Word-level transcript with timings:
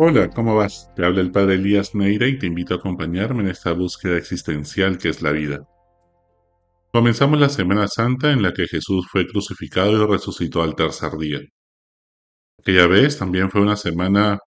Hola, 0.00 0.30
¿cómo 0.30 0.54
vas? 0.54 0.92
Te 0.94 1.04
habla 1.04 1.20
el 1.22 1.32
padre 1.32 1.56
Elías 1.56 1.92
Neira 1.92 2.28
y 2.28 2.38
te 2.38 2.46
invito 2.46 2.72
a 2.72 2.76
acompañarme 2.76 3.42
en 3.42 3.48
esta 3.48 3.72
búsqueda 3.72 4.16
existencial 4.16 4.96
que 4.96 5.08
es 5.08 5.22
la 5.22 5.32
vida. 5.32 5.66
Comenzamos 6.92 7.40
la 7.40 7.48
Semana 7.48 7.88
Santa 7.88 8.30
en 8.30 8.40
la 8.40 8.52
que 8.52 8.68
Jesús 8.68 9.08
fue 9.10 9.26
crucificado 9.26 9.90
y 9.90 10.06
resucitó 10.06 10.62
al 10.62 10.76
tercer 10.76 11.18
día. 11.18 11.40
Aquella 12.60 12.86
vez 12.86 13.18
también 13.18 13.50
fue 13.50 13.60
una 13.60 13.74
semana 13.74 14.38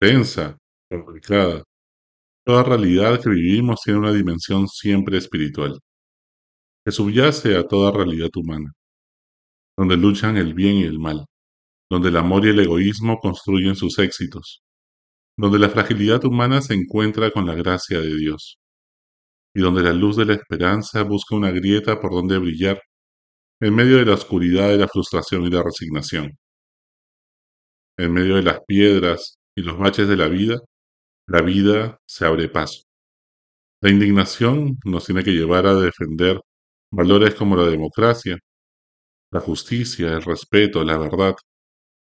tensa, 0.00 0.56
complicada. 0.90 1.64
Toda 2.46 2.62
realidad 2.62 3.20
que 3.20 3.28
vivimos 3.28 3.82
tiene 3.84 3.98
una 3.98 4.12
dimensión 4.14 4.68
siempre 4.68 5.18
espiritual, 5.18 5.80
que 6.82 6.92
subyace 6.92 7.58
a 7.58 7.64
toda 7.64 7.92
realidad 7.92 8.30
humana, 8.34 8.72
donde 9.76 9.98
luchan 9.98 10.38
el 10.38 10.54
bien 10.54 10.76
y 10.76 10.84
el 10.84 10.98
mal, 10.98 11.26
donde 11.90 12.08
el 12.08 12.16
amor 12.16 12.46
y 12.46 12.50
el 12.50 12.60
egoísmo 12.60 13.18
construyen 13.18 13.76
sus 13.76 13.98
éxitos, 13.98 14.62
donde 15.38 15.60
la 15.60 15.70
fragilidad 15.70 16.24
humana 16.24 16.60
se 16.60 16.74
encuentra 16.74 17.30
con 17.30 17.46
la 17.46 17.54
gracia 17.54 18.00
de 18.00 18.14
Dios, 18.16 18.58
y 19.54 19.60
donde 19.60 19.82
la 19.84 19.92
luz 19.92 20.16
de 20.16 20.26
la 20.26 20.34
esperanza 20.34 21.04
busca 21.04 21.36
una 21.36 21.52
grieta 21.52 22.00
por 22.00 22.12
donde 22.12 22.38
brillar 22.38 22.82
en 23.60 23.74
medio 23.74 23.98
de 23.98 24.04
la 24.06 24.14
oscuridad 24.14 24.68
de 24.68 24.78
la 24.78 24.88
frustración 24.88 25.44
y 25.44 25.50
la 25.50 25.62
resignación. 25.62 26.36
En 27.96 28.12
medio 28.12 28.36
de 28.36 28.42
las 28.42 28.60
piedras 28.66 29.38
y 29.56 29.62
los 29.62 29.78
baches 29.78 30.08
de 30.08 30.16
la 30.16 30.28
vida, 30.28 30.58
la 31.28 31.42
vida 31.42 31.98
se 32.06 32.26
abre 32.26 32.48
paso. 32.48 32.82
La 33.80 33.90
indignación 33.90 34.78
nos 34.84 35.06
tiene 35.06 35.22
que 35.22 35.32
llevar 35.32 35.66
a 35.66 35.74
defender 35.74 36.40
valores 36.90 37.34
como 37.36 37.56
la 37.56 37.66
democracia, 37.66 38.38
la 39.30 39.40
justicia, 39.40 40.08
el 40.14 40.22
respeto, 40.22 40.82
la 40.84 40.98
verdad, 40.98 41.36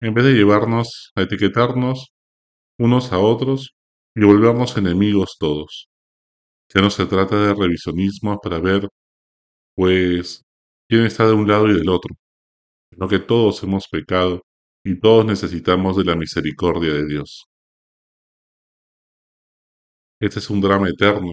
en 0.02 0.14
vez 0.14 0.26
de 0.26 0.34
llevarnos 0.34 1.12
a 1.16 1.24
etiquetarnos 1.24 2.14
unos 2.80 3.12
a 3.14 3.20
otros 3.20 3.76
y 4.16 4.24
volvernos 4.26 4.78
enemigos 4.78 5.38
todos. 5.40 5.90
Ya 6.74 6.82
no 6.82 6.90
se 6.90 7.06
trata 7.06 7.38
de 7.38 7.54
revisionismo 7.54 8.40
para 8.42 8.60
ver, 8.60 8.88
pues, 9.76 10.44
quién 10.90 11.06
está 11.06 11.28
de 11.28 11.34
un 11.34 11.48
lado 11.48 11.70
y 11.70 11.74
del 11.74 11.90
otro, 11.90 12.16
sino 12.92 13.08
que 13.08 13.20
todos 13.20 13.64
hemos 13.64 13.88
pecado 13.90 14.42
y 14.86 15.00
todos 15.00 15.26
necesitamos 15.26 15.98
de 15.98 16.06
la 16.06 16.16
misericordia 16.16 16.94
de 16.94 17.08
Dios. 17.08 17.46
Este 20.22 20.40
es 20.40 20.50
un 20.50 20.62
drama 20.62 20.90
eterno 20.90 21.32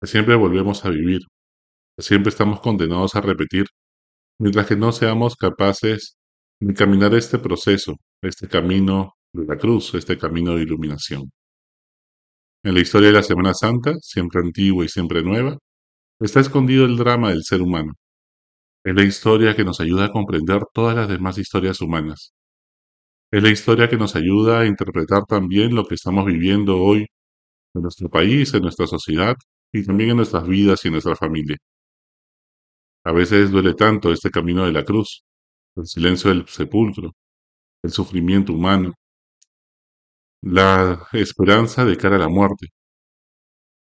que 0.00 0.06
siempre 0.06 0.34
volvemos 0.34 0.84
a 0.84 0.90
vivir, 0.90 1.20
que 1.96 2.02
siempre 2.02 2.30
estamos 2.30 2.60
condenados 2.60 3.14
a 3.14 3.20
repetir, 3.20 3.66
mientras 4.40 4.66
que 4.66 4.76
no 4.76 4.92
seamos 4.92 5.36
capaces 5.36 6.16
de 6.60 6.74
caminar 6.74 7.14
este 7.14 7.38
proceso, 7.38 7.94
este 8.22 8.48
camino 8.48 9.14
de 9.34 9.46
la 9.46 9.58
cruz, 9.58 9.94
este 9.94 10.16
camino 10.16 10.54
de 10.54 10.62
iluminación. 10.62 11.30
En 12.62 12.74
la 12.74 12.80
historia 12.80 13.08
de 13.08 13.14
la 13.14 13.22
Semana 13.22 13.52
Santa, 13.52 13.94
siempre 14.00 14.40
antigua 14.40 14.84
y 14.84 14.88
siempre 14.88 15.22
nueva, 15.22 15.58
está 16.20 16.40
escondido 16.40 16.86
el 16.86 16.96
drama 16.96 17.30
del 17.30 17.42
ser 17.44 17.60
humano. 17.60 17.92
Es 18.84 18.94
la 18.94 19.04
historia 19.04 19.56
que 19.56 19.64
nos 19.64 19.80
ayuda 19.80 20.06
a 20.06 20.12
comprender 20.12 20.62
todas 20.72 20.96
las 20.96 21.08
demás 21.08 21.38
historias 21.38 21.80
humanas. 21.80 22.32
Es 23.32 23.42
la 23.42 23.50
historia 23.50 23.88
que 23.88 23.96
nos 23.96 24.16
ayuda 24.16 24.60
a 24.60 24.66
interpretar 24.66 25.24
también 25.24 25.74
lo 25.74 25.84
que 25.84 25.96
estamos 25.96 26.26
viviendo 26.26 26.78
hoy 26.80 27.06
en 27.74 27.82
nuestro 27.82 28.08
país, 28.08 28.54
en 28.54 28.62
nuestra 28.62 28.86
sociedad 28.86 29.34
y 29.72 29.84
también 29.84 30.10
en 30.10 30.16
nuestras 30.18 30.46
vidas 30.46 30.84
y 30.84 30.88
en 30.88 30.92
nuestra 30.92 31.16
familia. 31.16 31.56
A 33.04 33.12
veces 33.12 33.50
duele 33.50 33.74
tanto 33.74 34.12
este 34.12 34.30
camino 34.30 34.64
de 34.64 34.72
la 34.72 34.84
cruz, 34.84 35.24
el 35.76 35.86
silencio 35.86 36.30
del 36.30 36.46
sepulcro, 36.48 37.12
el 37.82 37.90
sufrimiento 37.90 38.52
humano, 38.52 38.94
la 40.44 41.08
esperanza 41.12 41.86
de 41.86 41.96
cara 41.96 42.16
a 42.16 42.18
la 42.18 42.28
muerte. 42.28 42.68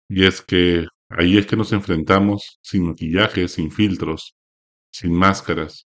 Y 0.09 0.27
es 0.27 0.43
que 0.43 0.87
ahí 1.09 1.39
es 1.39 1.47
que 1.47 1.57
nos 1.57 1.73
enfrentamos 1.73 2.59
sin 2.63 2.87
maquillaje, 2.89 3.49
sin 3.49 3.71
filtros, 3.71 4.35
sin 4.93 5.13
máscaras, 5.15 5.87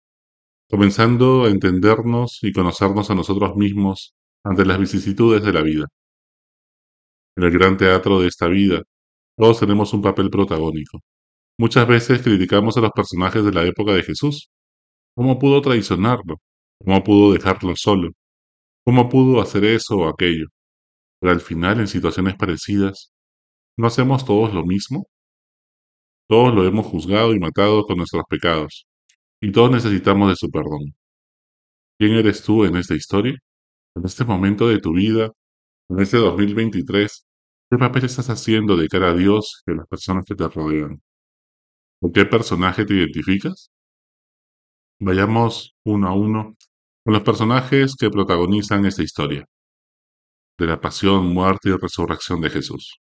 comenzando 0.70 1.44
a 1.44 1.50
entendernos 1.50 2.38
y 2.42 2.52
conocernos 2.52 3.10
a 3.10 3.14
nosotros 3.14 3.56
mismos 3.56 4.14
ante 4.44 4.64
las 4.64 4.78
vicisitudes 4.78 5.42
de 5.44 5.52
la 5.52 5.62
vida. 5.62 5.86
En 7.36 7.44
el 7.44 7.50
gran 7.50 7.76
teatro 7.76 8.20
de 8.20 8.28
esta 8.28 8.48
vida, 8.48 8.82
todos 9.36 9.60
tenemos 9.60 9.92
un 9.92 10.02
papel 10.02 10.30
protagónico. 10.30 11.00
Muchas 11.58 11.86
veces 11.88 12.22
criticamos 12.22 12.76
a 12.78 12.80
los 12.80 12.92
personajes 12.92 13.44
de 13.44 13.52
la 13.52 13.64
época 13.64 13.92
de 13.92 14.02
Jesús. 14.02 14.48
¿Cómo 15.16 15.38
pudo 15.38 15.60
traicionarlo? 15.62 16.36
¿Cómo 16.84 17.04
pudo 17.04 17.34
dejarlo 17.34 17.74
solo? 17.76 18.10
¿Cómo 18.84 19.08
pudo 19.08 19.40
hacer 19.40 19.64
eso 19.64 19.96
o 19.96 20.08
aquello? 20.08 20.46
Pero 21.20 21.32
al 21.32 21.40
final, 21.40 21.80
en 21.80 21.88
situaciones 21.88 22.36
parecidas, 22.36 23.12
¿no 23.78 23.86
hacemos 23.88 24.24
todos 24.26 24.54
lo 24.54 24.64
mismo? 24.64 25.06
Todos 26.28 26.54
lo 26.54 26.66
hemos 26.66 26.86
juzgado 26.86 27.34
y 27.34 27.38
matado 27.38 27.84
con 27.86 27.98
nuestros 27.98 28.24
pecados, 28.28 28.86
y 29.40 29.52
todos 29.52 29.70
necesitamos 29.70 30.30
de 30.30 30.36
su 30.36 30.50
perdón. 30.50 30.94
¿Quién 31.98 32.14
eres 32.14 32.42
tú 32.42 32.64
en 32.64 32.76
esta 32.76 32.94
historia? 32.94 33.38
En 33.96 34.04
este 34.04 34.24
momento 34.24 34.68
de 34.68 34.80
tu 34.80 34.94
vida, 34.94 35.30
en 35.90 36.00
este 36.00 36.18
2023, 36.18 37.26
¿qué 37.70 37.78
papel 37.78 38.04
estás 38.04 38.30
haciendo 38.30 38.76
de 38.76 38.88
cara 38.88 39.10
a 39.10 39.14
Dios 39.14 39.62
y 39.66 39.72
a 39.72 39.74
las 39.76 39.86
personas 39.88 40.24
que 40.26 40.34
te 40.34 40.48
rodean? 40.48 41.02
¿Con 42.00 42.12
qué 42.12 42.24
personaje 42.26 42.84
te 42.84 42.94
identificas? 42.94 43.70
Vayamos 45.00 45.74
uno 45.84 46.08
a 46.08 46.14
uno 46.14 46.56
los 47.12 47.22
personajes 47.22 47.94
que 47.98 48.10
protagonizan 48.10 48.86
esta 48.86 49.02
historia 49.02 49.44
de 50.58 50.66
la 50.66 50.80
pasión, 50.80 51.26
muerte 51.34 51.68
y 51.68 51.76
resurrección 51.76 52.40
de 52.40 52.50
Jesús. 52.50 52.98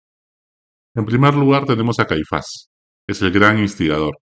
En 0.94 1.04
primer 1.04 1.34
lugar 1.34 1.66
tenemos 1.66 2.00
a 2.00 2.06
Caifás, 2.06 2.70
es 3.06 3.22
el 3.22 3.30
gran 3.30 3.58
instigador. 3.58 4.16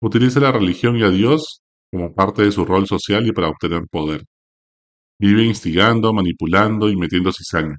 Utiliza 0.00 0.40
la 0.40 0.52
religión 0.52 0.96
y 0.96 1.02
a 1.02 1.10
Dios 1.10 1.62
como 1.90 2.14
parte 2.14 2.42
de 2.42 2.52
su 2.52 2.64
rol 2.64 2.86
social 2.86 3.26
y 3.26 3.32
para 3.32 3.48
obtener 3.48 3.82
poder. 3.90 4.24
Vive 5.18 5.44
instigando, 5.44 6.12
manipulando 6.12 6.88
y 6.90 6.96
metiendo 6.96 7.32
cizaña. 7.32 7.78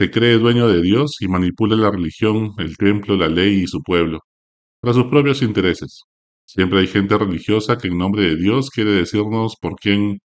Se 0.00 0.10
cree 0.10 0.38
dueño 0.38 0.68
de 0.68 0.82
Dios 0.82 1.16
y 1.20 1.28
manipula 1.28 1.76
la 1.76 1.90
religión, 1.90 2.54
el 2.58 2.76
templo, 2.76 3.16
la 3.16 3.28
ley 3.28 3.62
y 3.62 3.66
su 3.66 3.82
pueblo, 3.82 4.20
para 4.80 4.94
sus 4.94 5.04
propios 5.06 5.42
intereses. 5.42 6.02
Siempre 6.54 6.80
hay 6.80 6.86
gente 6.86 7.16
religiosa 7.16 7.78
que 7.78 7.88
en 7.88 7.96
nombre 7.96 8.24
de 8.24 8.36
Dios 8.36 8.68
quiere 8.68 8.90
decirnos 8.90 9.56
por 9.58 9.76
quién 9.76 10.18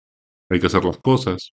hay 0.48 0.58
que 0.58 0.68
hacer 0.68 0.82
las 0.82 0.96
cosas, 0.96 1.50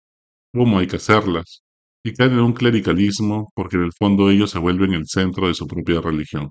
cómo 0.53 0.79
hay 0.79 0.87
que 0.87 0.97
hacerlas, 0.97 1.63
y 2.05 2.13
caen 2.13 2.33
en 2.33 2.41
un 2.41 2.53
clericalismo 2.53 3.51
porque 3.55 3.77
en 3.77 3.85
el 3.85 3.93
fondo 3.99 4.31
ellos 4.31 4.51
se 4.51 4.59
vuelven 4.59 4.93
el 4.93 5.07
centro 5.07 5.49
de 5.49 5.55
su 5.55 5.67
propia 5.67 6.03
religión. 6.03 6.51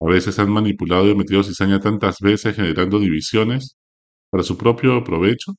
A 0.00 0.06
veces 0.06 0.38
han 0.38 0.50
manipulado 0.50 1.06
y 1.10 1.14
metido 1.14 1.42
cizaña 1.42 1.80
tantas 1.80 2.16
veces 2.18 2.56
generando 2.56 2.98
divisiones 2.98 3.76
para 4.30 4.42
su 4.42 4.56
propio 4.56 5.04
provecho 5.04 5.52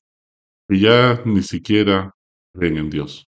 que 0.67 0.79
ya 0.79 1.21
ni 1.23 1.43
siquiera 1.43 2.13
creen 2.51 2.77
en 2.77 2.89
Dios. 2.89 3.27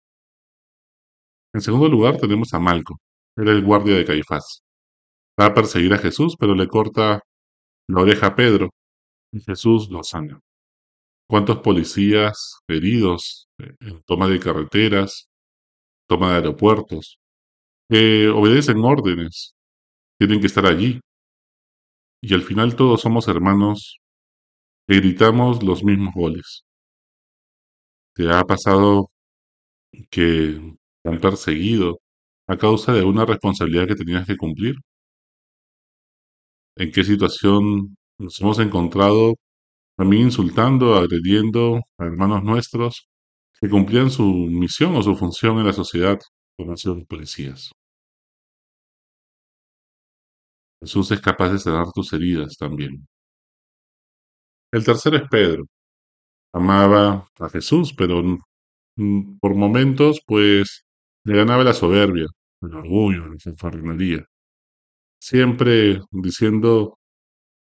En 1.53 1.61
segundo 1.61 1.87
lugar 1.87 2.17
tenemos 2.17 2.53
a 2.53 2.59
Malco, 2.59 2.99
era 3.37 3.53
el 3.53 3.63
guardia 3.63 3.95
de 3.95 4.03
Caifás. 4.03 4.61
Va 5.39 5.45
a 5.45 5.53
perseguir 5.53 5.93
a 5.93 5.99
Jesús, 5.99 6.35
pero 6.37 6.53
le 6.53 6.67
corta 6.67 7.21
la 7.87 8.01
oreja 8.01 8.27
a 8.27 8.35
Pedro 8.35 8.69
y 9.33 9.41
Jesús 9.41 9.89
lo 9.89 10.03
sana 10.03 10.39
cuántos 11.33 11.61
policías 11.61 12.59
heridos 12.67 13.47
eh, 13.57 13.73
en 13.79 14.03
toma 14.03 14.27
de 14.27 14.39
carreteras, 14.39 15.29
toma 16.07 16.29
de 16.29 16.35
aeropuertos, 16.35 17.17
obedecen 17.89 18.77
órdenes, 18.83 19.55
tienen 20.19 20.39
que 20.39 20.47
estar 20.47 20.65
allí. 20.67 20.99
Y 22.21 22.33
al 22.33 22.43
final 22.43 22.75
todos 22.75 23.01
somos 23.01 23.27
hermanos 23.27 23.97
que 24.87 24.97
gritamos 24.97 25.63
los 25.63 25.83
mismos 25.83 26.13
goles. 26.13 26.63
¿Te 28.15 28.31
ha 28.31 28.43
pasado 28.43 29.09
que 30.11 30.75
te 31.03 31.09
han 31.09 31.19
perseguido 31.19 31.99
a 32.47 32.57
causa 32.57 32.93
de 32.93 33.03
una 33.03 33.25
responsabilidad 33.25 33.87
que 33.87 33.95
tenías 33.95 34.27
que 34.27 34.37
cumplir? 34.37 34.75
¿En 36.75 36.91
qué 36.91 37.03
situación 37.03 37.95
nos 38.19 38.39
hemos 38.41 38.59
encontrado 38.59 39.35
también 39.97 40.23
insultando, 40.23 40.95
agrediendo 40.95 41.81
a 41.99 42.05
hermanos 42.05 42.43
nuestros 42.43 43.07
que 43.61 43.69
cumplían 43.69 44.11
su 44.11 44.23
misión 44.25 44.95
o 44.95 45.03
su 45.03 45.15
función 45.15 45.59
en 45.59 45.67
la 45.67 45.73
sociedad 45.73 46.19
como 46.57 46.75
sido 46.77 47.03
policías. 47.05 47.71
Jesús 50.81 51.11
es 51.11 51.21
capaz 51.21 51.49
de 51.49 51.59
sanar 51.59 51.87
tus 51.93 52.11
heridas 52.13 52.57
también. 52.57 53.07
El 54.71 54.83
tercero 54.83 55.17
es 55.17 55.23
Pedro. 55.29 55.65
Amaba 56.53 57.27
a 57.39 57.49
Jesús, 57.49 57.93
pero 57.97 58.21
por 59.39 59.55
momentos, 59.55 60.21
pues, 60.27 60.85
le 61.25 61.37
ganaba 61.37 61.63
la 61.63 61.73
soberbia, 61.73 62.27
el 62.61 62.73
orgullo, 62.75 63.27
la 63.27 63.37
fanfarronería. 63.39 64.25
Siempre 65.25 66.01
diciendo 66.11 66.99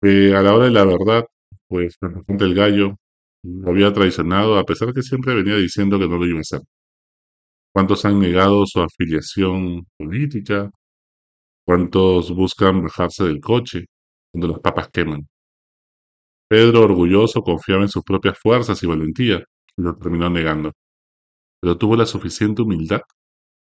que 0.03 0.35
a 0.35 0.43
la 0.43 0.53
hora 0.53 0.65
de 0.65 0.73
la 0.73 0.85
verdad 0.85 1.25
pues 1.69 1.97
el 2.27 2.55
gallo 2.57 2.97
lo 3.45 3.71
había 3.71 3.93
traicionado, 3.93 4.59
a 4.59 4.65
pesar 4.65 4.93
que 4.93 5.03
siempre 5.03 5.33
venía 5.33 5.55
diciendo 5.55 5.97
que 5.97 6.09
no 6.09 6.19
lo 6.19 6.27
iba 6.27 6.39
a 6.39 6.41
hacer. 6.41 6.61
¿Cuántos 7.73 8.05
han 8.05 8.19
negado 8.19 8.67
su 8.67 8.81
afiliación 8.81 9.87
política? 9.97 10.73
¿Cuántos 11.65 12.35
buscan 12.35 12.83
bajarse 12.83 13.23
del 13.23 13.39
coche 13.41 13.85
cuando 14.33 14.49
las 14.49 14.59
papas 14.59 14.89
queman? 14.89 15.29
Pedro, 16.49 16.83
orgulloso, 16.83 17.43
confiaba 17.43 17.83
en 17.83 17.89
sus 17.89 18.03
propias 18.03 18.37
fuerzas 18.41 18.83
y 18.83 18.89
valentía 18.89 19.45
y 19.77 19.83
lo 19.83 19.97
terminó 19.97 20.29
negando. 20.29 20.73
Pero 21.61 21.79
tuvo 21.79 21.95
la 21.95 22.07
suficiente 22.07 22.63
humildad 22.63 23.03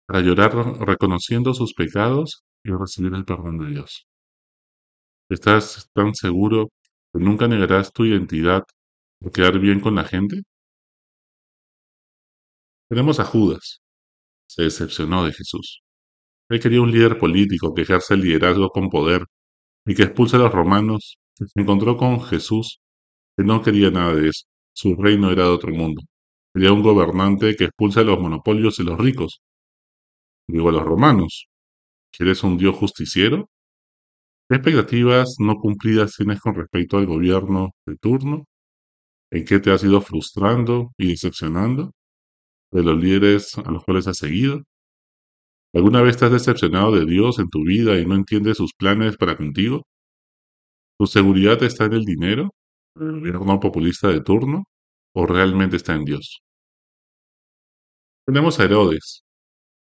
para 0.05 0.19
llorar 0.19 0.53
reconociendo 0.81 1.53
sus 1.53 1.73
pecados 1.73 2.43
y 2.63 2.71
recibir 2.71 3.13
el 3.13 3.25
perdón 3.25 3.57
de 3.59 3.67
Dios. 3.71 4.07
¿Estás 5.29 5.89
tan 5.93 6.13
seguro 6.13 6.69
que 7.13 7.19
nunca 7.19 7.47
negarás 7.47 7.91
tu 7.93 8.05
identidad 8.05 8.63
por 9.19 9.31
quedar 9.31 9.59
bien 9.59 9.79
con 9.79 9.95
la 9.95 10.03
gente? 10.03 10.43
Tenemos 12.89 13.19
a 13.19 13.25
Judas. 13.25 13.81
Se 14.47 14.63
decepcionó 14.63 15.23
de 15.23 15.31
Jesús. 15.31 15.81
Él 16.49 16.59
quería 16.59 16.81
un 16.81 16.91
líder 16.91 17.17
político 17.17 17.73
que 17.73 17.83
ejerce 17.83 18.15
el 18.15 18.21
liderazgo 18.21 18.69
con 18.69 18.89
poder 18.89 19.25
y 19.85 19.95
que 19.95 20.03
expulse 20.03 20.35
a 20.35 20.39
los 20.39 20.51
romanos. 20.51 21.17
Se 21.35 21.61
encontró 21.61 21.95
con 21.95 22.21
Jesús, 22.21 22.79
que 23.37 23.45
no 23.45 23.61
quería 23.61 23.89
nada 23.91 24.13
de 24.15 24.29
eso. 24.29 24.45
Su 24.73 24.95
reino 24.95 25.31
era 25.31 25.43
de 25.43 25.49
otro 25.49 25.71
mundo. 25.73 26.01
Quería 26.53 26.73
un 26.73 26.83
gobernante 26.83 27.55
que 27.55 27.65
expulse 27.65 28.01
a 28.01 28.03
los 28.03 28.19
monopolios 28.19 28.79
y 28.79 28.83
los 28.83 28.99
ricos. 28.99 29.41
Digo 30.47 30.69
a 30.69 30.73
los 30.73 30.83
romanos. 30.83 31.47
¿Quieres 32.11 32.43
un 32.43 32.57
Dios 32.57 32.75
justiciero? 32.75 33.49
¿Qué 34.49 34.57
expectativas 34.57 35.35
no 35.39 35.55
cumplidas 35.55 36.15
tienes 36.15 36.39
con 36.41 36.55
respecto 36.55 36.97
al 36.97 37.05
gobierno 37.05 37.71
de 37.85 37.95
turno? 37.97 38.45
¿En 39.31 39.45
qué 39.45 39.59
te 39.59 39.71
has 39.71 39.83
ido 39.83 40.01
frustrando 40.01 40.91
y 40.97 41.09
decepcionando 41.09 41.91
de 42.71 42.83
los 42.83 43.01
líderes 43.01 43.57
a 43.57 43.71
los 43.71 43.83
cuales 43.85 44.07
has 44.07 44.17
seguido? 44.17 44.63
¿Alguna 45.73 46.01
vez 46.01 46.17
te 46.17 46.25
has 46.25 46.31
decepcionado 46.31 46.91
de 46.93 47.05
Dios 47.05 47.39
en 47.39 47.49
tu 47.49 47.63
vida 47.63 47.99
y 47.99 48.05
no 48.05 48.15
entiendes 48.15 48.57
sus 48.57 48.73
planes 48.73 49.17
para 49.17 49.37
contigo? 49.37 49.83
¿Tu 50.97 51.07
seguridad 51.07 51.61
está 51.63 51.85
en 51.85 51.93
el 51.93 52.05
dinero, 52.05 52.51
el 52.95 53.19
gobierno 53.19 53.59
populista 53.59 54.07
de 54.07 54.21
turno, 54.21 54.63
o 55.13 55.25
realmente 55.25 55.75
está 55.75 55.95
en 55.95 56.05
Dios? 56.05 56.41
Tenemos 58.25 58.59
a 58.59 58.63
Herodes. 58.63 59.23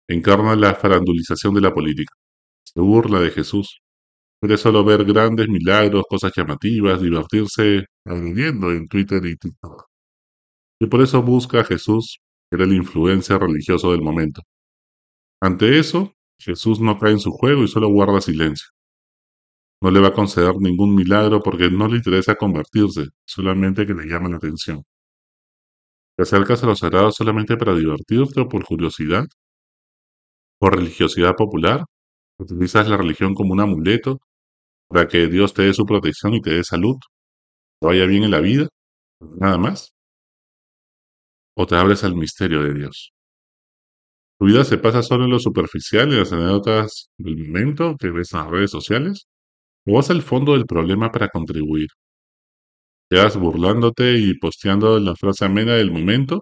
Encarna 0.08 0.54
la 0.56 0.74
farandulización 0.74 1.54
de 1.54 1.60
la 1.62 1.72
política. 1.72 2.14
Se 2.64 2.80
burla 2.80 3.20
de 3.20 3.30
Jesús. 3.30 3.80
Quiere 4.40 4.58
solo 4.58 4.84
ver 4.84 5.04
grandes 5.04 5.48
milagros, 5.48 6.04
cosas 6.08 6.32
llamativas, 6.36 7.00
divertirse 7.00 7.86
agrediendo 8.04 8.70
en 8.72 8.88
Twitter 8.88 9.24
y 9.24 9.36
TikTok. 9.36 9.84
Y 10.80 10.86
por 10.86 11.00
eso 11.02 11.22
busca 11.22 11.60
a 11.60 11.64
Jesús, 11.64 12.18
que 12.50 12.56
era 12.56 12.64
el 12.64 12.74
influencia 12.74 13.38
religioso 13.38 13.92
del 13.92 14.02
momento. 14.02 14.42
Ante 15.40 15.78
eso, 15.78 16.14
Jesús 16.38 16.80
no 16.80 16.98
cae 16.98 17.12
en 17.12 17.20
su 17.20 17.30
juego 17.30 17.64
y 17.64 17.68
solo 17.68 17.88
guarda 17.88 18.20
silencio. 18.20 18.68
No 19.82 19.90
le 19.90 20.00
va 20.00 20.08
a 20.08 20.12
conceder 20.12 20.54
ningún 20.58 20.94
milagro 20.94 21.40
porque 21.42 21.70
no 21.70 21.88
le 21.88 21.96
interesa 21.96 22.34
convertirse, 22.34 23.08
solamente 23.26 23.86
que 23.86 23.94
le 23.94 24.06
llama 24.06 24.28
la 24.28 24.36
atención. 24.36 24.82
¿Te 26.16 26.22
acercas 26.22 26.62
a 26.62 26.66
los 26.66 26.78
sagrados 26.80 27.14
solamente 27.16 27.56
para 27.56 27.74
divertirte 27.74 28.40
o 28.40 28.48
por 28.48 28.64
curiosidad? 28.64 29.26
¿Por 30.64 30.76
religiosidad 30.76 31.34
popular? 31.36 31.84
¿Utilizas 32.38 32.88
la 32.88 32.96
religión 32.96 33.34
como 33.34 33.52
un 33.52 33.60
amuleto 33.60 34.20
para 34.88 35.06
que 35.06 35.26
Dios 35.26 35.52
te 35.52 35.60
dé 35.60 35.74
su 35.74 35.84
protección 35.84 36.32
y 36.32 36.40
te 36.40 36.52
dé 36.54 36.64
salud? 36.64 36.96
¿Te 37.78 37.86
vaya 37.86 38.06
bien 38.06 38.24
en 38.24 38.30
la 38.30 38.40
vida? 38.40 38.68
¿Nada 39.20 39.58
más? 39.58 39.92
¿O 41.54 41.66
te 41.66 41.76
abres 41.76 42.02
al 42.02 42.14
misterio 42.16 42.62
de 42.62 42.72
Dios? 42.72 43.12
¿Tu 44.38 44.46
vida 44.46 44.64
se 44.64 44.78
pasa 44.78 45.02
solo 45.02 45.24
en 45.24 45.32
lo 45.32 45.38
superficial, 45.38 46.10
en 46.10 46.20
las 46.20 46.32
anécdotas 46.32 47.10
del 47.18 47.36
momento 47.36 47.96
que 48.00 48.10
ves 48.10 48.32
en 48.32 48.38
las 48.38 48.48
redes 48.48 48.70
sociales? 48.70 49.26
¿O 49.86 49.96
vas 49.96 50.08
al 50.08 50.22
fondo 50.22 50.54
del 50.54 50.64
problema 50.64 51.12
para 51.12 51.28
contribuir? 51.28 51.88
¿Quedas 53.10 53.36
burlándote 53.36 54.16
y 54.16 54.38
posteando 54.38 54.98
la 54.98 55.14
frase 55.14 55.44
amena 55.44 55.74
del 55.74 55.90
momento? 55.92 56.40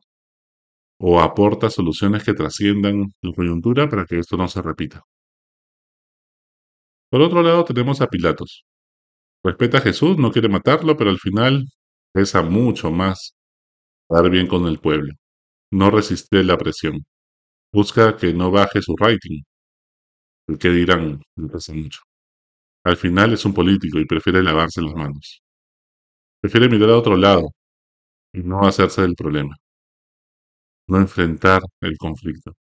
¿O 1.05 1.21
aportas 1.21 1.75
soluciones 1.75 2.23
que 2.25 2.33
trasciendan 2.33 3.13
la 3.23 3.33
coyuntura 3.35 3.89
para 3.89 4.07
que 4.07 4.21
esto 4.21 4.37
no 4.37 4.47
se 4.47 4.63
repita? 4.63 5.03
Por 7.11 7.21
otro 7.23 7.43
lado 7.43 7.65
tenemos 7.65 8.01
a 8.01 8.07
Pilatos. 8.07 8.65
Respeta 9.45 9.79
a 9.79 9.81
Jesús, 9.81 10.17
no 10.19 10.31
quiere 10.31 10.49
matarlo, 10.49 10.97
pero 10.97 11.11
al 11.11 11.19
final 11.19 11.65
pesa 12.13 12.43
mucho 12.43 12.93
más 12.93 13.35
dar 14.09 14.31
bien 14.31 14.47
con 14.47 14.67
el 14.67 14.79
pueblo. 14.79 15.13
No 15.73 15.91
resiste 15.91 16.45
la 16.45 16.57
presión. 16.57 17.05
Busca 17.73 18.17
que 18.17 18.33
no 18.35 18.53
baje 18.53 18.81
su 18.83 18.95
rating. 18.97 19.43
El 20.49 20.59
que 20.59 20.71
dirán, 20.71 21.21
le 21.37 21.49
pesa 21.49 21.73
mucho. 21.75 22.01
Al 22.85 22.97
final 22.97 23.33
es 23.33 23.45
un 23.45 23.55
político 23.55 23.99
y 23.99 24.07
prefiere 24.07 24.43
lavarse 24.43 24.81
las 24.83 24.95
manos. 24.95 25.43
Prefiere 26.41 26.69
mirar 26.69 26.91
a 26.91 26.99
otro 26.99 27.17
lado 27.17 27.51
y 28.33 28.41
no 28.43 28.61
hacerse 28.67 29.03
del 29.03 29.17
problema. 29.17 29.57
No 30.93 30.99
enfrentar 30.99 31.63
el 31.81 31.97
conflicto. 31.97 32.53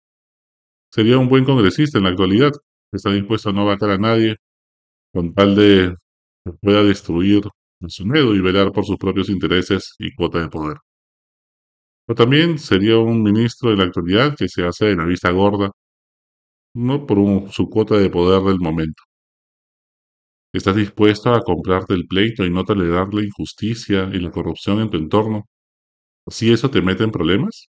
Sería 0.90 1.18
un 1.18 1.28
buen 1.28 1.44
congresista 1.44 1.98
en 1.98 2.04
la 2.04 2.10
actualidad. 2.10 2.52
Está 2.92 3.10
dispuesto 3.12 3.50
a 3.50 3.52
no 3.52 3.66
vacar 3.66 3.90
a 3.90 3.98
nadie 3.98 4.36
con 5.12 5.34
tal 5.34 5.54
de 5.56 5.94
que 6.44 6.52
pueda 6.62 6.82
destruir 6.84 7.42
su 7.88 8.06
miedo 8.06 8.34
y 8.34 8.40
velar 8.40 8.72
por 8.72 8.86
sus 8.86 8.96
propios 8.98 9.28
intereses 9.28 9.94
y 9.98 10.14
cuota 10.14 10.40
de 10.40 10.48
poder. 10.48 10.78
Pero 12.06 12.16
también 12.16 12.58
sería 12.58 12.96
un 12.98 13.22
ministro 13.24 13.70
de 13.70 13.76
la 13.76 13.84
actualidad 13.84 14.36
que 14.36 14.48
se 14.48 14.64
hace 14.64 14.86
de 14.86 14.96
la 14.96 15.04
vista 15.04 15.30
gorda, 15.32 15.72
no 16.74 17.06
por 17.06 17.50
su 17.50 17.68
cuota 17.70 17.96
de 17.96 18.10
poder 18.10 18.42
del 18.42 18.60
momento. 18.60 19.02
¿Estás 20.54 20.76
dispuesto 20.76 21.34
a 21.34 21.42
comprarte 21.42 21.92
el 21.92 22.06
pleito 22.06 22.44
y 22.46 22.50
no 22.50 22.64
tolerar 22.64 23.12
la 23.12 23.22
injusticia 23.24 24.08
y 24.12 24.20
la 24.20 24.30
corrupción 24.30 24.80
en 24.80 24.90
tu 24.90 24.96
entorno? 24.96 25.44
¿Si 26.28 26.52
eso 26.52 26.70
te 26.70 26.82
mete 26.82 27.04
en 27.04 27.12
problemas? 27.12 27.71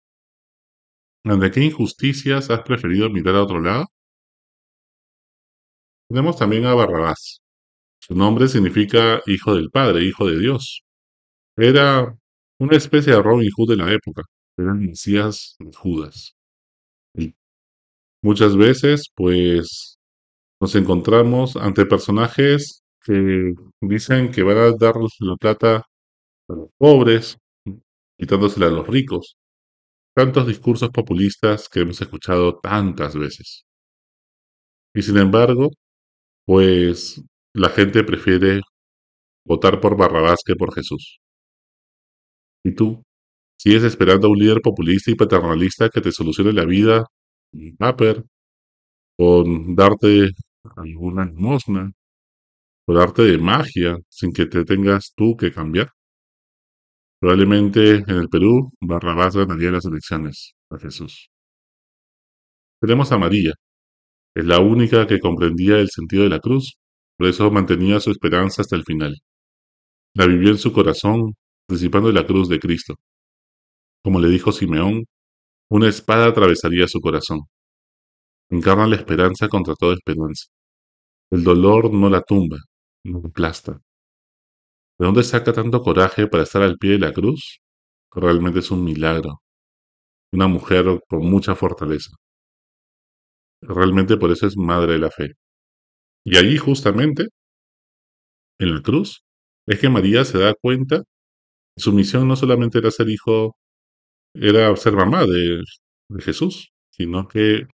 ¿De 1.23 1.51
qué 1.51 1.61
injusticias 1.63 2.49
has 2.49 2.61
preferido 2.61 3.09
mirar 3.09 3.35
a 3.35 3.43
otro 3.43 3.59
lado? 3.59 3.85
Tenemos 6.09 6.37
también 6.37 6.65
a 6.65 6.73
Barrabás. 6.73 7.41
Su 7.99 8.15
nombre 8.15 8.47
significa 8.47 9.21
hijo 9.25 9.55
del 9.55 9.69
Padre, 9.69 10.05
hijo 10.05 10.25
de 10.25 10.39
Dios. 10.39 10.83
Era 11.57 12.15
una 12.59 12.77
especie 12.77 13.13
de 13.13 13.21
Robin 13.21 13.49
Hood 13.55 13.69
de 13.71 13.75
la 13.77 13.91
época. 13.91 14.23
Era 14.57 14.71
el 14.71 14.79
Mesías 14.79 15.57
Judas. 15.75 16.33
Y 17.13 17.35
muchas 18.23 18.55
veces, 18.55 19.11
pues, 19.15 19.97
nos 20.61 20.75
encontramos 20.75 21.55
ante 21.57 21.85
personajes 21.85 22.83
que 23.03 23.53
dicen 23.81 24.31
que 24.31 24.43
van 24.43 24.57
a 24.57 24.71
dar 24.77 24.95
la 25.19 25.35
plata 25.35 25.77
a 26.49 26.53
los 26.53 26.69
pobres, 26.77 27.37
quitándosela 28.17 28.67
a 28.67 28.71
los 28.71 28.87
ricos. 28.87 29.35
Tantos 30.17 30.47
discursos 30.47 30.89
populistas 30.89 31.69
que 31.69 31.81
hemos 31.81 32.01
escuchado 32.01 32.57
tantas 32.57 33.15
veces. 33.15 33.67
Y 34.95 35.03
sin 35.03 35.17
embargo, 35.17 35.69
pues 36.45 37.21
la 37.53 37.69
gente 37.69 38.03
prefiere 38.03 38.61
votar 39.45 39.81
por 39.81 39.97
Barrabás 39.97 40.39
que 40.45 40.55
por 40.55 40.73
Jesús. 40.73 41.19
¿Y 42.63 42.73
tú? 42.75 43.03
¿Sigues 43.59 43.83
esperando 43.83 44.27
a 44.27 44.31
un 44.31 44.39
líder 44.39 44.61
populista 44.61 45.11
y 45.11 45.15
paternalista 45.15 45.89
que 45.89 46.01
te 46.01 46.11
solucione 46.11 46.53
la 46.53 46.65
vida, 46.65 47.05
un 47.53 47.75
paper, 47.77 48.23
con 49.17 49.75
darte 49.75 50.31
alguna 50.77 51.25
limosna, 51.25 51.91
por 52.85 52.97
arte 52.99 53.23
de 53.23 53.37
magia, 53.37 53.97
sin 54.09 54.33
que 54.33 54.47
te 54.47 54.65
tengas 54.65 55.13
tú 55.15 55.37
que 55.37 55.51
cambiar? 55.51 55.91
Probablemente 57.19 57.95
en 57.95 58.09
el 58.09 58.29
Perú, 58.29 58.71
Barrabás 58.79 59.35
ganaría 59.35 59.71
las 59.71 59.85
elecciones 59.85 60.53
a 60.69 60.77
Jesús. 60.77 61.29
Tenemos 62.79 63.11
a 63.11 63.17
María, 63.17 63.53
es 64.37 64.45
la 64.45 64.59
única 64.59 65.07
que 65.07 65.19
comprendía 65.19 65.79
el 65.79 65.89
sentido 65.89 66.21
de 66.21 66.29
la 66.29 66.39
cruz, 66.39 66.77
por 67.17 67.27
eso 67.27 67.49
mantenía 67.49 67.99
su 67.99 68.11
esperanza 68.11 68.61
hasta 68.61 68.75
el 68.75 68.83
final. 68.83 69.15
La 70.13 70.27
vivió 70.27 70.51
en 70.51 70.59
su 70.59 70.71
corazón, 70.71 71.33
participando 71.67 72.09
de 72.09 72.13
la 72.13 72.27
cruz 72.27 72.47
de 72.47 72.59
Cristo. 72.59 72.97
Como 74.03 74.19
le 74.19 74.29
dijo 74.29 74.51
Simeón, 74.51 75.05
una 75.71 75.89
espada 75.89 76.27
atravesaría 76.27 76.87
su 76.87 77.01
corazón. 77.01 77.41
Encarna 78.51 78.85
la 78.85 78.97
esperanza 78.97 79.47
contra 79.47 79.73
toda 79.73 79.95
esperanza. 79.95 80.45
El 81.31 81.43
dolor 81.43 81.91
no 81.91 82.07
la 82.07 82.21
tumba, 82.21 82.57
no 83.05 83.19
la 83.21 83.29
aplasta. 83.29 83.81
¿De 84.99 85.05
dónde 85.05 85.23
saca 85.23 85.53
tanto 85.53 85.81
coraje 85.81 86.27
para 86.27 86.43
estar 86.43 86.61
al 86.61 86.77
pie 86.77 86.91
de 86.91 86.99
la 86.99 87.13
cruz? 87.13 87.59
Realmente 88.11 88.59
es 88.59 88.71
un 88.71 88.83
milagro. 88.83 89.41
Una 90.31 90.47
mujer 90.47 91.01
con 91.09 91.25
mucha 91.29 91.55
fortaleza. 91.55 92.11
Realmente 93.61 94.17
por 94.17 94.31
eso 94.31 94.47
es 94.47 94.57
madre 94.57 94.93
de 94.93 94.97
la 94.99 95.11
fe. 95.11 95.33
Y 96.25 96.37
allí 96.37 96.57
justamente, 96.57 97.27
en 98.59 98.75
la 98.75 98.81
cruz, 98.81 99.23
es 99.67 99.79
que 99.79 99.89
María 99.89 100.25
se 100.25 100.37
da 100.39 100.53
cuenta 100.59 100.99
que 101.75 101.83
su 101.83 101.93
misión 101.93 102.27
no 102.27 102.35
solamente 102.35 102.79
era 102.79 102.91
ser 102.91 103.09
hijo, 103.09 103.55
era 104.35 104.75
ser 104.77 104.93
mamá 104.95 105.25
de, 105.25 105.63
de 106.09 106.23
Jesús, 106.23 106.71
sino 106.91 107.27
que 107.27 107.67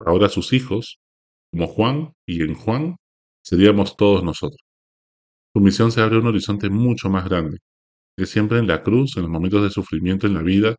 ahora 0.00 0.28
sus 0.30 0.52
hijos, 0.54 0.98
como 1.52 1.68
Juan 1.68 2.14
y 2.26 2.42
en 2.42 2.54
Juan, 2.54 2.96
seríamos 3.44 3.96
todos 3.96 4.24
nosotros. 4.24 4.60
Su 5.54 5.60
misión 5.60 5.92
se 5.92 6.00
abre 6.00 6.18
un 6.18 6.26
horizonte 6.26 6.70
mucho 6.70 7.10
más 7.10 7.24
grande, 7.24 7.58
que 8.16 8.26
siempre 8.26 8.58
en 8.58 8.66
la 8.68 8.82
cruz, 8.82 9.16
en 9.16 9.24
los 9.24 9.32
momentos 9.32 9.62
de 9.62 9.70
sufrimiento 9.70 10.26
en 10.26 10.34
la 10.34 10.42
vida, 10.42 10.76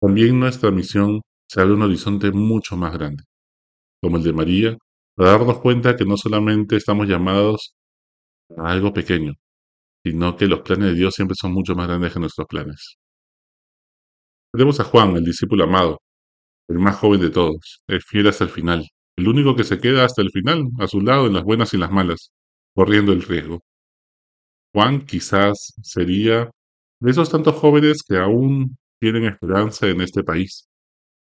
también 0.00 0.40
nuestra 0.40 0.70
misión 0.70 1.22
se 1.48 1.60
abre 1.60 1.74
un 1.74 1.82
horizonte 1.82 2.32
mucho 2.32 2.76
más 2.76 2.92
grande, 2.94 3.24
como 4.02 4.18
el 4.18 4.24
de 4.24 4.32
María, 4.32 4.78
para 5.16 5.32
darnos 5.32 5.60
cuenta 5.60 5.96
que 5.96 6.04
no 6.04 6.16
solamente 6.16 6.76
estamos 6.76 7.08
llamados 7.08 7.74
a 8.56 8.70
algo 8.72 8.92
pequeño, 8.92 9.34
sino 10.04 10.36
que 10.36 10.48
los 10.48 10.62
planes 10.62 10.90
de 10.90 10.94
Dios 10.96 11.14
siempre 11.14 11.36
son 11.40 11.52
mucho 11.52 11.74
más 11.74 11.88
grandes 11.88 12.12
que 12.12 12.20
nuestros 12.20 12.46
planes. 12.48 12.96
Tenemos 14.52 14.80
a 14.80 14.84
Juan, 14.84 15.16
el 15.16 15.24
discípulo 15.24 15.64
amado, 15.64 15.98
el 16.68 16.78
más 16.78 16.96
joven 16.96 17.20
de 17.20 17.30
todos, 17.30 17.82
es 17.88 18.04
fiel 18.06 18.28
hasta 18.28 18.44
el 18.44 18.50
final, 18.50 18.86
el 19.16 19.28
único 19.28 19.56
que 19.56 19.64
se 19.64 19.78
queda 19.80 20.04
hasta 20.04 20.22
el 20.22 20.30
final, 20.30 20.64
a 20.80 20.88
su 20.88 21.00
lado 21.00 21.26
en 21.26 21.34
las 21.34 21.44
buenas 21.44 21.74
y 21.74 21.78
las 21.78 21.90
malas, 21.92 22.32
corriendo 22.74 23.12
el 23.12 23.22
riesgo. 23.22 23.60
Juan 24.74 25.04
quizás 25.06 25.74
sería 25.82 26.50
de 27.00 27.10
esos 27.10 27.30
tantos 27.30 27.56
jóvenes 27.56 28.02
que 28.08 28.16
aún 28.16 28.76
tienen 29.00 29.24
esperanza 29.24 29.88
en 29.88 30.00
este 30.00 30.22
país 30.24 30.68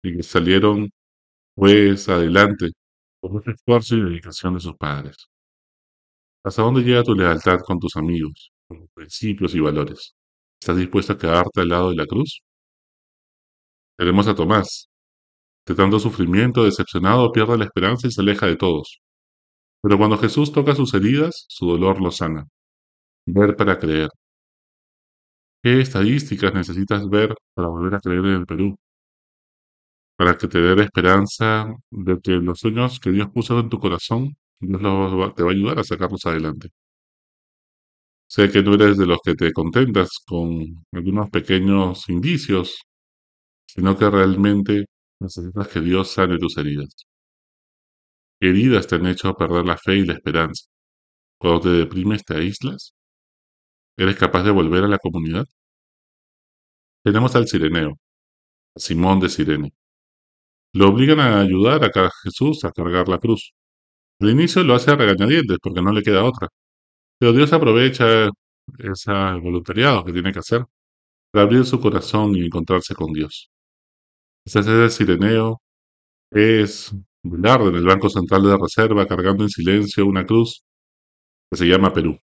y 0.03 0.17
que 0.17 0.23
salieron 0.23 0.91
pues 1.55 2.09
adelante 2.09 2.71
con 3.21 3.33
mucho 3.35 3.51
esfuerzo 3.53 3.97
y 3.97 4.05
dedicación 4.05 4.55
de 4.55 4.61
sus 4.61 4.77
padres. 4.77 5.17
¿Hasta 6.45 6.63
dónde 6.63 6.83
llega 6.83 7.03
tu 7.03 7.15
lealtad 7.15 7.59
con 7.67 7.79
tus 7.79 7.97
amigos, 7.97 8.53
con 8.69 8.81
tus 8.81 8.91
principios 8.95 9.55
y 9.55 9.61
valores? 9.61 10.15
¿Estás 10.61 10.77
dispuesto 10.77 11.13
a 11.13 11.19
quedarte 11.19 11.61
al 11.61 11.69
lado 11.69 11.91
de 11.91 11.97
la 11.97 12.07
cruz? 12.07 12.41
Tenemos 13.99 14.27
a 14.29 14.35
Tomás. 14.35 14.89
De 15.67 15.75
tanto 15.75 15.99
sufrimiento, 15.99 16.65
decepcionado, 16.65 17.33
pierde 17.33 17.59
la 17.59 17.65
esperanza 17.65 18.07
y 18.07 18.13
se 18.13 18.21
aleja 18.21 18.47
de 18.47 18.57
todos. 18.57 19.01
Pero 19.83 19.99
cuando 19.99 20.19
Jesús 20.19 20.53
toca 20.53 20.75
sus 20.75 20.95
heridas, 20.95 21.47
su 21.49 21.67
dolor 21.67 22.01
lo 22.01 22.11
sana. 22.11 22.47
Ver 23.27 23.55
para 23.57 23.79
creer. 23.79 24.11
¿Qué 25.63 25.81
estadísticas 25.81 26.55
necesitas 26.55 27.09
ver 27.11 27.35
para 27.55 27.69
volver 27.69 27.95
a 27.95 28.01
creer 28.01 28.21
en 28.25 28.33
el 28.41 28.47
Perú? 28.47 28.77
Para 30.19 30.37
que 30.39 30.47
te 30.49 30.59
dé 30.61 30.75
la 30.77 30.85
esperanza 30.85 31.75
de 31.91 32.19
que 32.23 32.33
los 32.33 32.59
sueños 32.61 33.01
que 33.01 33.11
Dios 33.11 33.29
puso 33.33 33.59
en 33.61 33.69
tu 33.71 33.79
corazón, 33.79 34.37
Dios 34.61 34.81
te 35.35 35.43
va 35.43 35.51
a 35.51 35.53
ayudar 35.53 35.79
a 35.79 35.85
sacarlos 35.85 36.25
adelante. 36.27 36.69
Sé 38.35 38.45
que 38.53 38.63
no 38.63 38.75
eres 38.75 38.99
de 38.99 39.07
los 39.07 39.19
que 39.25 39.35
te 39.35 39.53
contentas 39.53 40.11
con 40.25 40.85
algunos 40.93 41.29
pequeños 41.31 42.09
indicios, 42.09 42.83
sino 43.67 43.97
que 43.99 44.11
realmente 44.11 44.87
necesitas 45.21 45.69
que 45.69 45.81
Dios 45.81 46.11
sane 46.13 46.39
tus 46.39 46.57
heridas. 46.59 46.95
¿Qué 48.41 48.49
heridas 48.49 48.87
te 48.87 48.95
han 48.97 49.07
hecho 49.07 49.35
perder 49.35 49.67
la 49.67 49.77
fe 49.77 49.97
y 49.97 50.07
la 50.07 50.15
esperanza? 50.15 50.65
Cuando 51.39 51.63
te 51.63 51.71
deprimes, 51.71 52.25
te 52.25 52.37
aíslas. 52.37 52.96
¿Eres 53.99 54.17
capaz 54.17 54.43
de 54.43 54.51
volver 54.51 54.85
a 54.85 54.89
la 54.89 54.99
comunidad? 54.99 55.47
Tenemos 57.05 57.35
al 57.37 57.47
Sireneo, 57.49 57.99
a 58.77 58.81
Simón 58.81 59.21
de 59.21 59.29
Sirene. 59.29 59.73
Lo 60.75 60.89
obligan 60.91 61.21
a 61.21 61.41
ayudar 61.41 61.85
a 61.85 62.11
Jesús 62.23 62.65
a 62.65 62.73
cargar 62.73 63.09
la 63.09 63.19
cruz. 63.19 63.53
Al 64.21 64.31
inicio 64.31 64.63
lo 64.65 64.75
hace 64.75 64.91
a 64.93 64.97
regañadientes 64.97 65.59
porque 65.63 65.83
no 65.83 65.93
le 65.93 66.03
queda 66.03 66.25
otra. 66.25 66.49
Pero 67.19 67.33
Dios 67.33 67.53
aprovecha 67.53 68.31
ese 68.79 69.13
voluntariado 69.43 70.05
que 70.05 70.13
tiene 70.13 70.33
que 70.33 70.41
hacer 70.41 70.65
para 71.33 71.45
abrir 71.45 71.65
su 71.67 71.81
corazón 71.81 72.37
y 72.37 72.47
encontrarse 72.47 72.95
con 72.95 73.13
Dios. 73.13 73.51
Ese 74.47 74.61
es 74.61 74.67
el 74.69 74.91
sireneo, 74.91 75.63
es 76.31 76.95
velar 77.23 77.63
en 77.63 77.77
el 77.77 77.85
Banco 77.85 78.11
Central 78.11 78.43
de 78.45 78.59
Reserva 78.59 79.07
cargando 79.07 79.45
en 79.45 79.51
silencio 79.51 80.07
una 80.07 80.27
cruz 80.27 80.65
que 81.51 81.59
se 81.59 81.67
llama 81.67 81.93
Perú. 81.93 82.19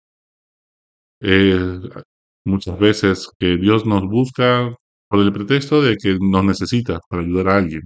Muchas 2.45 2.79
veces 2.79 3.29
que 3.39 3.57
Dios 3.57 3.87
nos 3.87 4.03
busca 4.05 4.75
por 5.09 5.21
el 5.21 5.33
pretexto 5.33 5.83
de 5.83 5.97
que 5.97 6.19
nos 6.21 6.45
necesita 6.45 7.00
para 7.09 7.23
ayudar 7.23 7.49
a 7.49 7.57
alguien, 7.59 7.83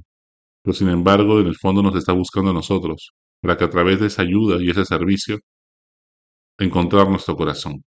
pero 0.63 0.75
sin 0.75 0.89
embargo 0.91 1.41
en 1.41 1.49
el 1.49 1.57
fondo 1.57 1.83
nos 1.83 1.97
está 1.97 2.13
buscando 2.13 2.51
a 2.51 2.55
nosotros, 2.55 3.13
para 3.43 3.57
que 3.57 3.65
a 3.65 3.71
través 3.71 4.01
de 4.01 4.09
esa 4.09 4.23
ayuda 4.23 4.63
y 4.63 4.71
ese 4.71 4.85
servicio 4.87 5.39
encontrar 6.59 7.09
nuestro 7.09 7.37
corazón. 7.37 7.85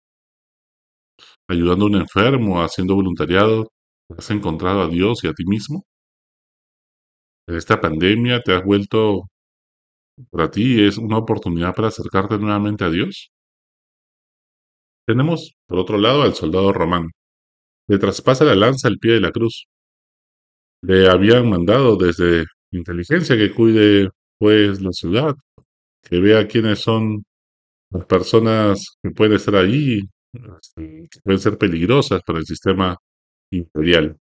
Ayudando 1.49 1.85
a 1.85 1.89
un 1.89 1.97
enfermo, 1.97 2.63
haciendo 2.63 2.95
voluntariado, 2.97 3.69
¿has 4.17 4.31
encontrado 4.31 4.83
a 4.83 4.89
Dios 4.89 5.23
y 5.25 5.29
a 5.29 5.33
ti 5.33 5.45
mismo? 5.47 5.85
En 7.47 7.57
esta 7.57 7.81
pandemia 7.81 8.41
te 8.43 8.53
has 8.55 8.65
vuelto, 8.65 9.23
para 10.31 10.51
ti 10.51 10.83
es 10.85 10.99
una 10.99 11.19
oportunidad 11.19 11.75
para 11.75 11.89
acercarte 11.89 12.39
nuevamente 12.39 12.85
a 12.85 12.91
Dios. 12.91 13.32
Tenemos, 15.07 15.55
por 15.67 15.79
otro 15.79 15.99
lado, 15.99 16.23
al 16.23 16.35
soldado 16.35 16.73
romano. 16.73 17.09
Le 17.89 17.99
traspasa 17.99 18.45
la 18.45 18.55
lanza 18.57 18.89
al 18.89 18.99
pie 18.99 19.15
de 19.15 19.21
la 19.21 19.33
cruz. 19.33 19.67
Le 20.83 21.09
habían 21.09 21.49
mandado 21.49 21.97
desde 21.97 22.45
inteligencia 22.73 23.37
que 23.37 23.53
cuide, 23.53 24.11
pues, 24.39 24.81
la 24.83 24.93
ciudad, 24.93 25.35
que 26.03 26.21
vea 26.21 26.49
quiénes 26.49 26.81
son 26.81 27.25
las 27.91 28.07
personas 28.07 28.97
que 29.03 29.11
pueden 29.11 29.35
estar 29.35 29.55
este, 29.65 31.09
que 31.11 31.21
pueden 31.23 31.41
ser 31.41 31.59
peligrosas 31.59 32.23
para 32.27 32.39
el 32.41 32.47
sistema 32.47 32.97
imperial. 33.53 34.17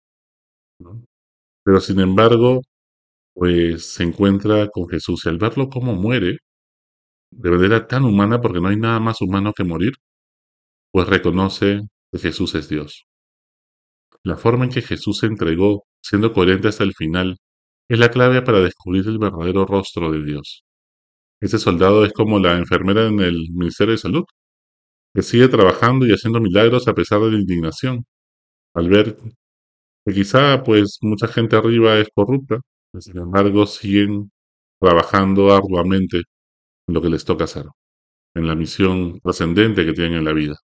Pero 1.65 1.81
sin 1.81 2.01
embargo, 2.01 2.63
pues 3.35 3.87
se 3.87 4.05
encuentra 4.05 4.69
con 4.69 4.89
Jesús 4.89 5.27
y 5.27 5.29
al 5.29 5.39
verlo 5.39 5.69
cómo 5.69 5.95
muere, 5.95 6.39
de 7.33 7.51
manera 7.51 7.87
tan 7.87 8.05
humana, 8.05 8.41
porque 8.41 8.61
no 8.61 8.69
hay 8.69 8.77
nada 8.77 9.01
más 9.01 9.21
humano 9.21 9.53
que 9.55 9.65
morir, 9.65 9.95
pues 10.97 11.09
reconoce 11.09 11.83
que 12.11 12.19
Jesús 12.19 12.55
es 12.55 12.71
Dios. 12.71 13.05
La 14.25 14.39
forma 14.39 14.65
en 14.65 14.71
que 14.71 14.81
Jesús 14.81 15.19
se 15.19 15.27
entregó, 15.27 15.85
siendo 16.03 16.33
coherente 16.33 16.69
hasta 16.69 16.85
el 16.85 16.95
final, 16.95 17.37
es 17.87 17.99
la 17.99 18.09
clave 18.11 18.41
para 18.41 18.61
descubrir 18.61 19.07
el 19.07 19.19
verdadero 19.19 19.67
rostro 19.67 20.11
de 20.11 20.25
Dios. 20.25 20.65
Ese 21.39 21.59
soldado 21.59 22.07
es 22.07 22.15
como 22.15 22.39
la 22.39 22.57
enfermera 22.57 23.09
en 23.09 23.21
el 23.21 23.51
Ministerio 23.53 23.93
de 23.93 23.99
Salud, 23.99 24.25
que 25.15 25.21
sigue 25.21 25.49
trabajando 25.49 26.07
y 26.07 26.13
haciendo 26.13 26.41
milagros 26.41 26.89
a 26.89 26.95
pesar 26.95 27.21
de 27.21 27.33
la 27.33 27.41
indignación, 27.41 28.07
al 28.73 28.89
ver 28.89 29.19
que 30.07 30.15
quizá 30.15 30.63
pues 30.63 30.97
mucha 31.03 31.29
gente 31.29 31.57
arriba 31.57 31.99
es 31.99 32.09
corrupta, 32.15 32.61
sin 33.01 33.19
embargo 33.19 33.67
siguen 33.67 34.31
trabajando 34.81 35.55
arduamente 35.55 36.23
en 36.89 36.95
lo 36.95 37.03
que 37.03 37.11
les 37.11 37.27
toca 37.27 37.45
hacer, 37.45 37.67
en 38.35 38.47
la 38.47 38.55
misión 38.55 39.21
trascendente 39.21 39.85
que 39.85 39.93
tienen 39.93 40.15
en 40.21 40.25
la 40.25 40.33
vida. 40.33 40.57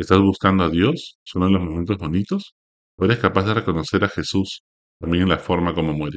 ¿Estás 0.00 0.20
buscando 0.22 0.64
a 0.64 0.70
Dios 0.70 1.18
solo 1.24 1.48
en 1.48 1.52
los 1.52 1.62
momentos 1.62 1.98
bonitos? 1.98 2.54
¿O 2.96 3.04
eres 3.04 3.18
capaz 3.18 3.44
de 3.44 3.52
reconocer 3.52 4.02
a 4.02 4.08
Jesús 4.08 4.62
también 4.98 5.24
en 5.24 5.28
la 5.28 5.38
forma 5.38 5.74
como 5.74 5.92
muere? 5.92 6.16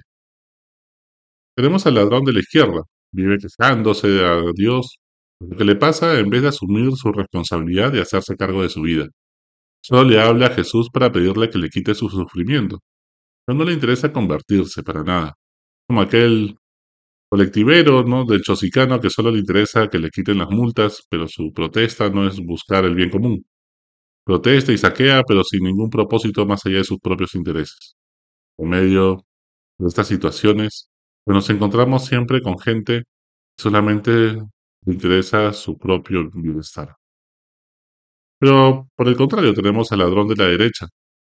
Tenemos 1.54 1.86
al 1.86 1.96
ladrón 1.96 2.24
de 2.24 2.32
la 2.32 2.40
izquierda, 2.40 2.82
vive 3.12 3.38
quejándose 3.38 4.26
a 4.26 4.42
Dios. 4.56 5.00
Lo 5.42 5.58
que 5.58 5.66
le 5.66 5.76
pasa 5.76 6.18
en 6.18 6.30
vez 6.30 6.44
de 6.44 6.48
asumir 6.48 6.94
su 6.94 7.12
responsabilidad 7.12 7.94
y 7.94 8.00
hacerse 8.00 8.38
cargo 8.38 8.62
de 8.64 8.70
su 8.70 8.84
vida. 8.84 9.08
Solo 9.82 10.10
le 10.10 10.22
habla 10.22 10.48
a 10.48 10.52
Jesús 10.52 10.90
para 10.90 11.12
pedirle 11.12 11.50
que 11.50 11.58
le 11.60 11.70
quite 11.70 11.94
su 11.94 12.08
sufrimiento. 12.10 12.80
Pero 13.46 13.58
no 13.60 13.66
le 13.66 13.74
interesa 13.74 14.14
convertirse 14.14 14.84
para 14.84 15.04
nada. 15.04 15.34
Como 15.88 16.02
aquel 16.02 16.58
colectivero, 17.30 18.04
¿no? 18.04 18.26
Del 18.26 18.44
chosicano 18.44 19.00
que 19.02 19.10
solo 19.10 19.32
le 19.32 19.40
interesa 19.40 19.90
que 19.90 20.00
le 20.00 20.10
quiten 20.10 20.40
las 20.40 20.50
multas, 20.52 21.06
pero 21.10 21.28
su 21.28 21.52
protesta 21.54 22.10
no 22.10 22.28
es 22.28 22.40
buscar 22.40 22.86
el 22.86 22.96
bien 22.96 23.10
común. 23.10 23.46
Protesta 24.26 24.72
y 24.72 24.78
saquea, 24.78 25.24
pero 25.28 25.44
sin 25.44 25.64
ningún 25.64 25.90
propósito 25.90 26.46
más 26.46 26.66
allá 26.66 26.78
de 26.78 26.84
sus 26.86 27.00
propios 27.00 27.36
intereses. 27.36 27.96
En 28.58 28.70
medio 28.70 29.26
de 29.80 29.88
estas 29.88 30.08
situaciones, 30.08 30.90
pues 31.26 31.36
nos 31.36 31.50
encontramos 31.50 32.06
siempre 32.06 32.42
con 32.42 32.60
gente 32.60 33.00
que 33.58 33.64
solamente 33.64 34.12
le 34.12 34.94
interesa 34.94 35.54
su 35.54 35.78
propio 35.78 36.30
bienestar. 36.34 36.96
Pero 38.40 38.90
por 38.96 39.08
el 39.08 39.16
contrario, 39.16 39.54
tenemos 39.54 39.92
al 39.92 40.00
ladrón 40.00 40.28
de 40.28 40.36
la 40.36 40.46
derecha, 40.46 40.88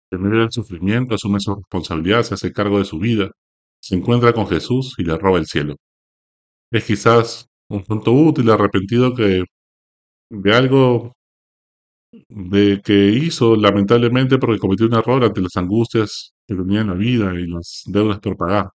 que 0.09 0.17
en 0.17 0.23
medio 0.23 0.39
del 0.41 0.51
sufrimiento 0.51 1.15
asume 1.15 1.39
su 1.39 1.55
responsabilidad, 1.55 2.23
se 2.23 2.35
hace 2.35 2.53
cargo 2.53 2.79
de 2.79 2.85
su 2.85 2.99
vida, 2.99 3.31
se 3.81 3.95
encuentra 3.95 4.33
con 4.33 4.47
Jesús 4.47 4.95
y 4.97 5.03
le 5.03 5.17
roba 5.17 5.39
el 5.39 5.47
cielo. 5.47 5.75
Es 6.71 6.85
quizás 6.85 7.47
un 7.69 7.83
punto 7.83 8.11
útil, 8.13 8.49
arrepentido 8.49 9.13
que 9.15 9.43
de 10.29 10.55
algo 10.55 11.13
de 12.29 12.81
que 12.83 13.09
hizo 13.09 13.55
lamentablemente 13.55 14.37
porque 14.37 14.59
cometió 14.59 14.85
un 14.87 14.93
error 14.95 15.23
ante 15.23 15.41
las 15.41 15.55
angustias 15.57 16.33
que 16.47 16.55
tenía 16.55 16.81
en 16.81 16.87
la 16.87 16.93
vida 16.93 17.33
y 17.39 17.47
las 17.47 17.83
deudas 17.87 18.19
por 18.19 18.37
pagar. 18.37 18.69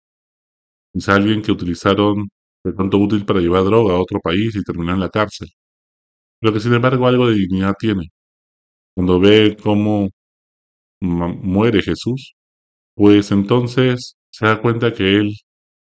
Es 0.93 1.09
alguien 1.09 1.41
que 1.41 1.51
utilizaron 1.51 2.29
de 2.63 2.73
tanto 2.73 2.97
útil 2.97 3.25
para 3.25 3.39
llevar 3.41 3.63
droga 3.65 3.95
a 3.95 3.99
otro 4.01 4.19
país 4.21 4.55
y 4.55 4.63
terminar 4.63 4.95
en 4.95 5.01
la 5.01 5.09
cárcel. 5.09 5.49
Pero 6.39 6.53
que 6.53 6.59
sin 6.59 6.73
embargo 6.73 7.07
algo 7.07 7.27
de 7.27 7.35
dignidad 7.35 7.73
tiene. 7.79 8.09
Cuando 8.95 9.19
ve 9.19 9.57
cómo 9.61 10.09
muere 11.01 11.81
Jesús, 11.81 12.35
pues 12.95 13.31
entonces 13.31 14.17
se 14.31 14.45
da 14.47 14.61
cuenta 14.61 14.93
que 14.93 15.17
él 15.17 15.33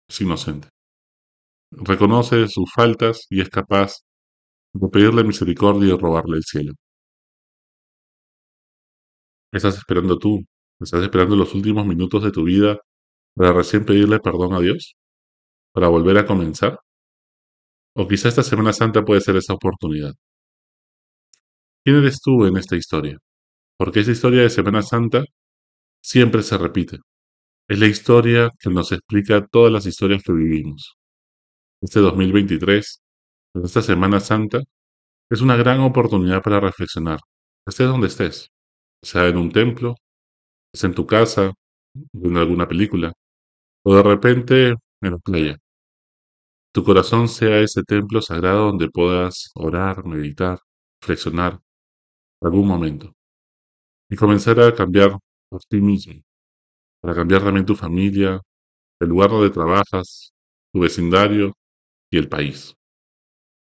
es 0.09 0.21
inocente. 0.21 0.68
Reconoce 1.73 2.49
sus 2.49 2.71
faltas 2.73 3.26
y 3.30 3.40
es 3.40 3.49
capaz 3.50 3.97
de 4.75 4.88
pedirle 4.88 5.25
misericordia 5.25 5.94
y 5.94 5.99
robarle 5.99 6.38
el 6.38 6.44
cielo. 6.44 6.73
¿Qué 9.52 9.59
estás 9.59 9.76
esperando 9.76 10.18
tú? 10.18 10.40
¿Estás 10.80 11.02
esperando 11.02 11.37
los 11.37 11.54
últimos 11.54 11.87
minutos 11.87 12.23
de 12.25 12.32
tu 12.32 12.44
vida 12.44 12.78
para 13.35 13.52
recién 13.52 13.85
pedirle 13.85 14.18
perdón 14.18 14.54
a 14.54 14.61
Dios? 14.61 14.94
¿Para 15.75 15.88
volver 15.88 16.16
a 16.18 16.26
comenzar? 16.26 16.78
O 17.94 18.09
quizá 18.09 18.28
esta 18.30 18.42
Semana 18.42 18.73
Santa 18.73 19.04
puede 19.04 19.21
ser 19.21 19.37
esa 19.37 19.52
oportunidad. 19.52 20.14
¿Quién 21.85 21.97
eres 21.97 22.21
tú 22.23 22.47
en 22.47 22.56
esta 22.56 22.76
historia? 22.76 23.18
Porque 23.78 24.00
esa 24.00 24.12
historia 24.12 24.42
de 24.42 24.50
Semana 24.50 24.82
Santa 24.82 25.23
siempre 26.02 26.42
se 26.42 26.56
repite. 26.59 26.99
Es 27.68 27.78
la 27.78 27.88
historia 27.88 28.50
que 28.59 28.71
nos 28.71 28.92
explica 28.92 29.47
todas 29.47 29.73
las 29.73 29.87
historias 29.87 30.23
que 30.23 30.32
vivimos. 30.32 30.97
Este 31.82 32.00
2023, 32.00 33.02
en 33.56 33.64
esta 33.64 33.82
Semana 33.82 34.21
Santa, 34.21 34.61
es 35.30 35.42
una 35.42 35.56
gran 35.56 35.80
oportunidad 35.80 36.42
para 36.42 36.61
reflexionar, 36.61 37.21
estés 37.66 37.88
donde 37.88 38.09
estés, 38.09 38.51
sea 39.02 39.28
en 39.28 39.37
un 39.37 39.50
templo, 39.50 39.97
sea 40.73 40.88
en 40.88 40.94
tu 40.94 41.06
casa, 41.06 41.52
en 42.14 42.37
alguna 42.37 42.68
película, 42.68 43.12
o 43.85 43.97
de 43.97 44.02
repente 44.02 44.68
en 44.71 45.11
la 45.12 45.18
playa. 45.18 45.59
Tu 46.75 46.82
corazón 46.85 47.28
sea 47.28 47.61
ese 47.61 47.82
templo 47.82 48.23
sagrado 48.23 48.66
donde 48.66 48.88
puedas 48.88 49.50
orar, 49.54 50.04
meditar, 50.06 50.59
reflexionar 51.00 51.61
algún 52.40 52.66
momento 52.66 53.12
y 54.11 54.16
comenzar 54.16 54.61
a 54.61 54.75
cambiar 54.75 55.16
por 55.49 55.62
ti 55.64 55.80
mismo, 55.80 56.14
para 57.00 57.14
cambiar 57.14 57.42
también 57.42 57.66
tu 57.66 57.75
familia, 57.75 58.40
el 59.00 59.09
lugar 59.09 59.30
donde 59.30 59.50
trabajas, 59.50 60.32
tu 60.73 60.80
vecindario 60.80 61.52
y 62.11 62.18
el 62.18 62.28
país. 62.28 62.75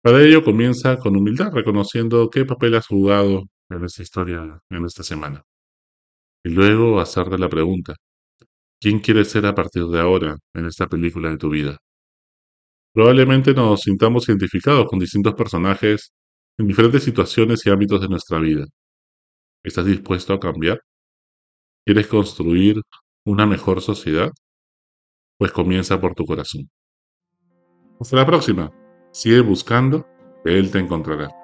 Para 0.04 0.22
ello 0.24 0.44
comienza 0.44 0.98
con 0.98 1.16
humildad, 1.16 1.52
reconociendo 1.54 2.30
qué 2.30 2.46
papel 2.46 2.76
has 2.76 2.88
jugado 2.88 3.44
en 3.70 3.84
esta 3.86 4.02
historia, 4.04 4.62
en 4.70 4.86
esta 4.86 5.04
semana. 5.04 5.44
Y 6.44 6.50
luego 6.50 7.00
hacerte 7.00 7.38
la 7.38 7.50
pregunta, 7.50 7.96
¿quién 8.82 9.00
quieres 9.00 9.30
ser 9.32 9.46
a 9.46 9.56
partir 9.56 9.86
de 9.86 10.00
ahora 10.00 10.38
en 10.54 10.66
esta 10.66 10.88
película 10.88 11.30
de 11.30 11.38
tu 11.38 11.50
vida? 11.50 11.78
Probablemente 12.94 13.54
nos 13.54 13.82
sintamos 13.82 14.28
identificados 14.30 14.88
con 14.88 15.00
distintos 15.00 15.34
personajes 15.36 16.12
en 16.58 16.68
diferentes 16.68 17.04
situaciones 17.04 17.66
y 17.66 17.70
ámbitos 17.70 18.02
de 18.02 18.08
nuestra 18.10 18.40
vida. 18.40 18.66
¿Estás 19.64 19.86
dispuesto 19.86 20.34
a 20.34 20.40
cambiar? 20.40 20.82
¿Quieres 21.86 22.08
construir 22.08 22.82
una 23.26 23.46
mejor 23.46 23.82
sociedad? 23.82 24.32
Pues 25.38 25.52
comienza 25.52 26.00
por 26.00 26.16
tu 26.16 26.26
corazón. 26.26 26.70
Hasta 28.00 28.16
la 28.16 28.26
próxima. 28.26 28.72
Sigue 29.12 29.42
buscando, 29.42 30.08
Él 30.46 30.72
te 30.72 30.80
encontrará. 30.80 31.39